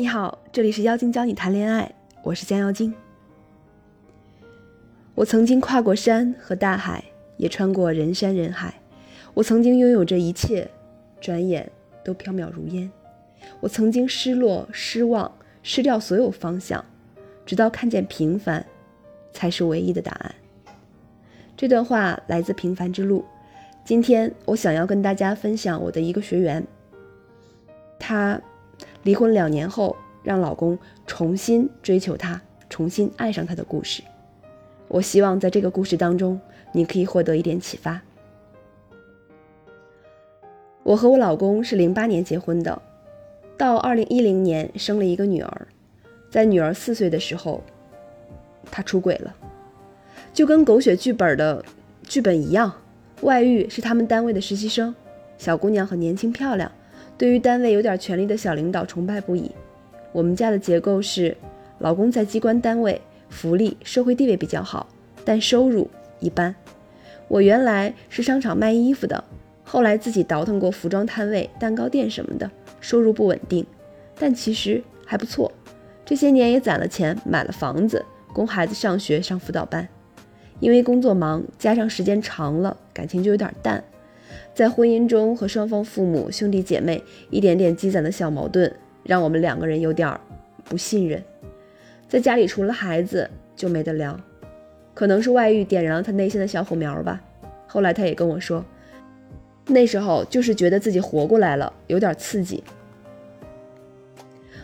[0.00, 2.94] 你好，这里是妖精教你谈恋爱，我是江妖精。
[5.14, 7.04] 我曾经跨过山和大海，
[7.36, 8.72] 也穿过人山人海。
[9.34, 10.66] 我曾经拥有着一切，
[11.20, 11.70] 转眼
[12.02, 12.90] 都飘渺如烟。
[13.60, 15.30] 我曾经失落、失望、
[15.62, 16.82] 失掉所有方向，
[17.44, 18.64] 直到看见平凡，
[19.34, 20.34] 才是唯一的答案。
[21.58, 23.20] 这段话来自《平凡之路》。
[23.84, 26.66] 今天我想要跟大家分享我的一个学员，
[27.98, 28.40] 他
[29.02, 34.02] 离婚两年后，让老公重新追求她，重新爱上她的故事。
[34.88, 36.40] 我希望在这个故事当中，
[36.72, 38.00] 你可以获得一点启发。
[40.82, 42.82] 我和我老公是零八年结婚的，
[43.56, 45.66] 到二零一零年生了一个女儿，
[46.30, 47.62] 在女儿四岁的时候，
[48.70, 49.34] 他出轨了，
[50.32, 51.64] 就跟狗血剧本的
[52.02, 52.72] 剧本一样，
[53.20, 54.92] 外遇是他们单位的实习生，
[55.38, 56.72] 小姑娘很年轻漂亮，
[57.20, 59.50] 对于单位有点权力的小领导崇拜不已。
[60.10, 61.36] 我们家的结构是，
[61.78, 62.98] 老公在机关单位。
[63.28, 64.88] 福利、社会地位比较好，
[65.22, 65.86] 但收入
[66.18, 66.52] 一般。
[67.28, 69.22] 我原来是商场卖衣服的，
[69.62, 73.66] 后来自己倒腾过服装摊位、蛋糕店什么的，收入不稳定，
[74.18, 75.52] 但其实还不错。
[76.06, 79.86] 这些年也攒了钱，买了房子，供孩子上学、上辅导班。
[80.58, 83.84] 因为工作忙，加上时间长了，感情就有点淡。
[84.54, 88.72] 在婚姻中和双方父母、兄弟姐妹一点点积攒的小矛盾，
[89.02, 90.18] 让我们两个人有点
[90.64, 91.22] 不信任。
[92.08, 94.18] 在家里除了孩子就没得聊，
[94.94, 97.20] 可能是外遇点燃了他内心的小火苗吧。
[97.66, 98.64] 后来他也跟我说，
[99.66, 102.62] 那时候就是觉得自己活过来了，有点刺激。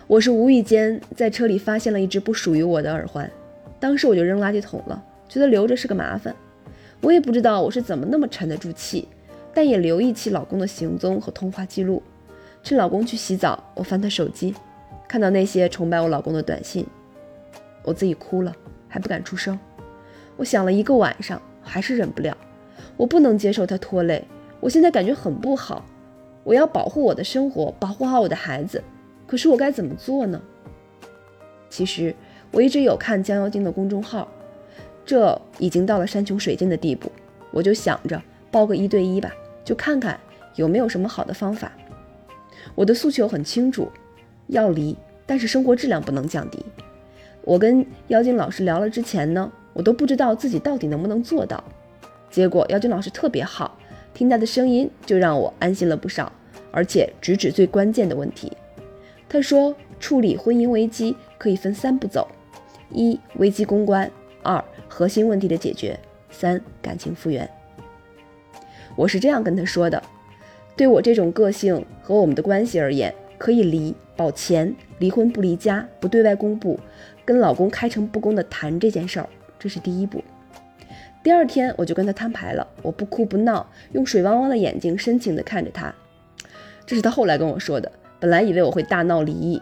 [0.08, 3.30] 我是无意间在车里发现了一只不属于我的耳环，
[3.78, 6.34] 当时我就扔垃圾桶了，觉得留着是个麻烦。
[7.00, 9.06] 我也不知道我是怎么那么沉得住气，
[9.56, 12.02] 但也留意起老公的行踪和通话记录。
[12.62, 14.54] 趁老公去洗澡，我翻他手机，
[15.08, 16.86] 看到那些崇拜我老公的短信。
[17.82, 18.54] 我自己哭了，
[18.86, 19.58] 还不敢出声。
[20.36, 22.36] 我想了一个晚上，还是忍不了。
[22.98, 24.22] 我不能接受他拖累，
[24.60, 25.86] 我现在感觉很不好。
[26.44, 28.84] 我要保护我的生活，保护好我的孩子。
[29.26, 30.38] 可是我该怎么做呢？
[31.70, 32.14] 其实
[32.50, 34.28] 我一直有看江妖精的公众号，
[35.06, 37.10] 这已经到了山穷水尽的地步。
[37.50, 38.20] 我就想着
[38.50, 39.32] 报个一对一吧，
[39.66, 40.18] 就看看
[40.54, 41.70] 有没有什么好的方法。
[42.74, 43.90] 我的诉求很清楚，
[44.46, 44.96] 要离，
[45.26, 46.64] 但是生活质量不能降低。
[47.42, 51.62] 我跟妖精老师聊了之前呢，我都不知道自己到底能不能做到。
[52.30, 53.76] 结果妖精老师特别好，
[54.14, 56.30] 听他的声音就让我安心了不少，
[56.70, 58.52] 而且直指最关键的问题。
[59.28, 62.28] 他说，处理婚姻危机可以分三步走：
[62.90, 64.08] 一、危机公关；
[64.42, 65.96] 二、核心问题的解决；
[66.30, 67.48] 三、感情复原。
[68.96, 70.02] 我是这样跟他说的：
[70.74, 76.80] 对我这种个性和我们的关系而言，可以离，保钱，离婚不离家，不对外公布。
[77.24, 80.24] 跟老公开诚布公的谈这件事儿，这是第一步。
[81.22, 85.92] 第二天我就跟他摊牌了，我不哭不闹，用水汪汪的眼睛深情地看着他。
[86.86, 87.90] 这是他后来跟我说的。
[88.18, 89.60] 本来以为我会大闹离异，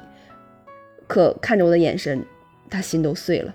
[1.08, 2.24] 可看着我的眼神，
[2.70, 3.54] 他心都碎了。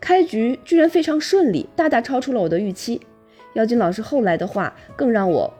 [0.00, 3.00] 开局居然非常顺利，大大超出了我的预期。
[3.54, 5.52] 妖精老师后来的话更让我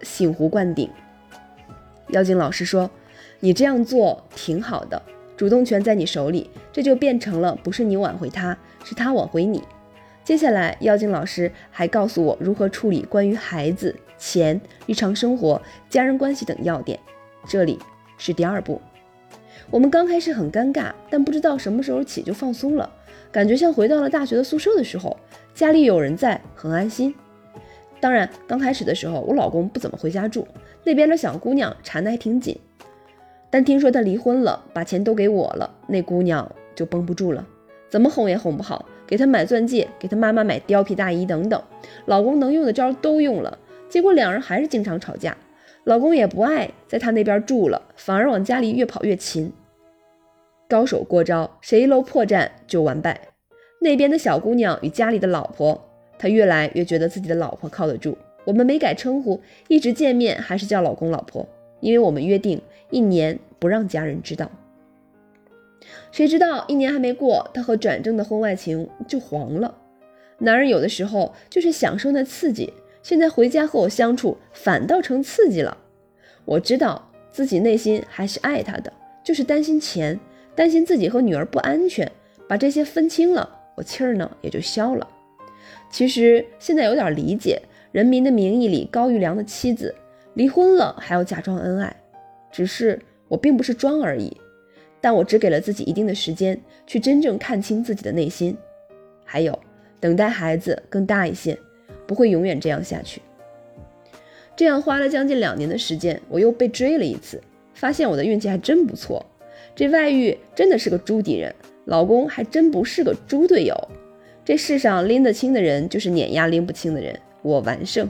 [0.00, 0.90] 醍醐灌顶。
[2.08, 2.90] 妖精老师说
[3.40, 5.00] ：“你这样做挺好的。”
[5.36, 9.64] 主动权在你手里，这就变成了不是你挽回他，是他挽回你。
[10.22, 16.98] 接下来，妖精老师还告诉我如何处理关于孩子、钱、日常生活、家人关系等要点。
[17.48, 17.80] 这里
[18.16, 18.80] 是第二步。
[19.70, 22.88] 我们刚开始很尴尬，但不知道什么时候起就放松了，
[23.32, 25.16] 感觉像回到了大学的宿舍的时候，
[25.52, 27.12] 家里有人在，很安心。
[28.00, 30.46] 当然，刚开始的时候，我老公不怎么回家住，
[30.84, 32.58] 那边的小姑娘缠得还挺紧。
[33.50, 37.46] 但听说他离婚了，把钱都给我了，那姑娘就绷不住了，
[37.88, 41.62] 怎么哄也哄不好，给他买钻戒，给他妈妈买貂皮大衣等等，
[42.06, 45.36] 老公能用的招都用了，结果两人还是经常吵架，
[45.84, 49.52] 老公也不爱在他那边住了，反而往家里越跑越勤。
[50.68, 53.20] 高手过招，谁一露破绽就完败。
[53.80, 58.16] 那边的小姑娘与家里的老婆，他越来越觉得自己的老婆靠得住。
[58.44, 61.46] 我们没改称呼，一直见面还是叫老公老婆。
[61.80, 64.50] 因为我们约定一年不让家人知道，
[66.10, 69.76] 谁知道一年还没过，他和转正的婚外情就黄了。
[70.38, 72.72] 男人有的时候就是享受那刺激，
[73.02, 75.76] 现在回家和我相处反倒成刺激了。
[76.46, 78.90] 我知道自己内心还是爱他的，
[79.22, 80.18] 就是担心钱，
[80.54, 82.10] 担心自己和女儿不安全，
[82.48, 85.06] 把这些分清了，我气儿呢也就消了。
[85.90, 87.60] 其实现在有点理解
[87.92, 89.94] 《人民的名义》里高育良的妻子。
[90.34, 91.94] 离婚了还要假装恩爱，
[92.50, 94.36] 只是我并不是装而已。
[95.00, 98.56] 但我只给了自己一定的时间去真正看清自己的内心。
[99.24, 99.56] 还有，
[100.00, 101.56] 等待孩子更大一些，
[102.04, 103.22] 不会永远这样下去。
[104.56, 107.40] 这样花了将近两年的时间，我又被追了一次，
[107.72, 109.24] 发现我的运气还真不错。
[109.76, 113.76] 这外遇真的是个猪敌人，老公还真不是个猪队友。
[114.44, 117.18] 这世上拎得清的人，就是碾压拎不清的人。
[117.42, 118.08] 我完胜。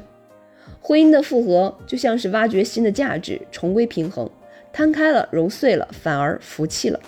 [0.81, 4.29] 婚姻的复合就像是挖掘新的价值，重归平衡。
[4.73, 6.99] 摊开了，揉碎了，反而服气了。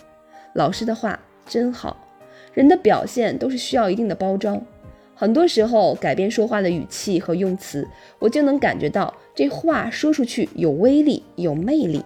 [0.54, 1.96] 老师的话真好，
[2.54, 4.64] 人的表现都是需要一定的包装。
[5.14, 7.88] 很多时候改变说话的语气和用词，
[8.18, 12.04] 我就能感觉到这话说出去有威力、有魅力。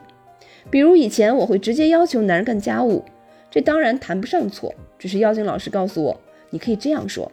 [0.70, 3.04] 比如以前我会直接要求男人干家务，
[3.50, 6.20] 这当然谈不上错，只是妖精老师告诉我，
[6.50, 7.30] 你可以这样说：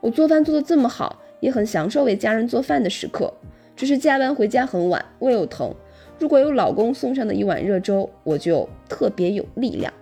[0.00, 3.32] 我做饭做得这么好，也很享受为家人做饭的时刻，
[3.76, 5.74] 只是加班回家很晚，胃又疼。
[6.18, 9.92] 如果有老公送上的一碗热粥，我就特别有力量。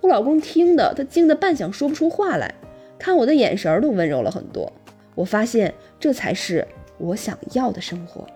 [0.00, 2.54] 我老公听的，他惊得半晌说不出话来，
[2.98, 4.72] 看我的眼神儿都温柔了很多。
[5.14, 6.66] 我发现这才是
[6.98, 8.26] 我想要的生活。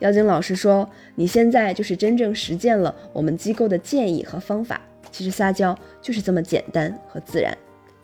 [0.00, 4.82] 妖精老师说：“你现在就是真正实践了我们机构的建议和方法。
[5.14, 7.56] 其实撒娇就是这么简单和自然。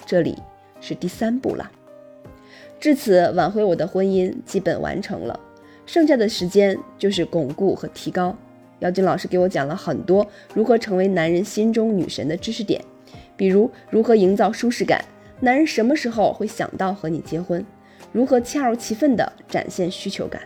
[0.06, 0.38] 这里
[0.80, 1.68] 是第三步了。
[2.78, 5.38] 至此，挽回我的婚姻基本完成了。”
[5.86, 8.36] 剩下的时间就是巩固和提高。
[8.78, 10.24] 姚军老师给我讲了很多
[10.54, 12.80] 如何成为男人心中女神的知识点，
[13.36, 15.04] 比如如何营造舒适感，
[15.40, 17.66] 男人什么时候会想到和你结婚，
[18.12, 20.40] 如何恰如其分地展现需求感。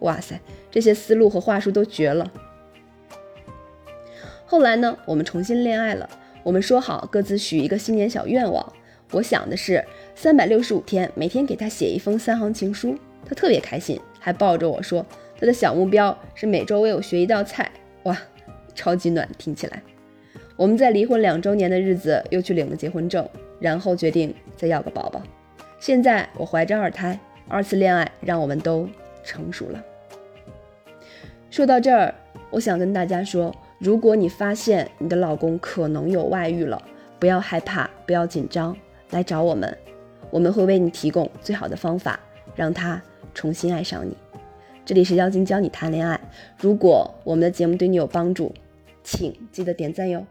[0.00, 0.38] 哇塞，
[0.70, 2.30] 这些思路和话术都绝了。
[4.50, 6.10] 后来呢，我们重新恋爱了，
[6.42, 8.72] 我们说好各自许一个新年小愿望。
[9.12, 9.84] 我想的是
[10.16, 12.98] 三百六十五天，每天给他写一封三行情书。
[13.24, 15.06] 他特别开心，还抱着我说，
[15.38, 17.70] 他的小目标是每周为我学一道菜。
[18.02, 18.18] 哇，
[18.74, 19.80] 超级暖，听起来。
[20.56, 23.24] 我们在离婚两周年的日子又去领了结婚证，
[23.60, 25.22] 然后决定再要个宝宝。
[25.78, 27.16] 现在我怀着二胎，
[27.46, 28.88] 二次恋爱让我们都
[29.22, 29.80] 成熟了。
[31.50, 32.12] 说到这儿，
[32.50, 36.80] 我想跟大家说，如果你发现你的老公可能有外遇了，
[37.18, 38.76] 不要害怕，不要紧张，
[39.10, 39.76] 来找我们，
[40.30, 42.20] 我们会为你提供最好的方法，
[42.54, 43.02] 让他。
[43.32, 44.16] 重新爱上你，
[44.84, 46.20] 这里是妖精教你谈恋爱。
[46.58, 48.52] 如果我们的节目对你有帮助，
[49.04, 50.26] 请记得点赞哟。